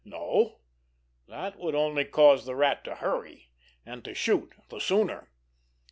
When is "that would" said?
1.27-1.75